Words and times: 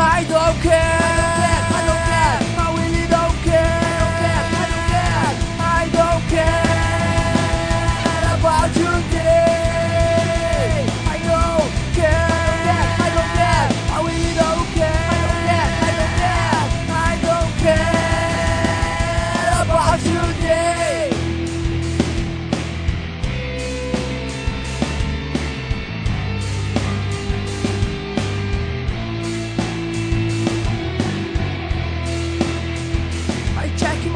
Ai 0.00 0.24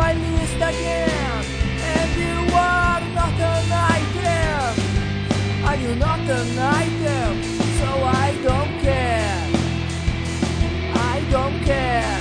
again. 0.00 1.44
And 1.94 2.10
you 2.20 2.54
are 2.54 3.00
not 3.14 3.34
an 3.52 3.72
item. 4.00 4.70
Are 5.64 5.76
you 5.76 5.94
not 5.96 6.20
an 6.20 6.58
item? 6.58 7.42
So 7.78 7.88
I 8.02 8.36
don't 8.42 8.80
care. 8.80 9.46
I 10.94 11.26
don't 11.30 11.58
care. 11.64 12.20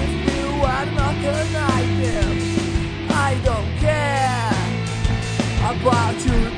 If 0.00 0.12
you 0.34 0.46
are 0.62 0.86
not 1.00 1.16
an 1.36 1.56
item, 1.80 2.32
I 3.10 3.40
don't 3.44 3.70
care 3.78 4.54
about 5.70 6.16
you 6.26 6.53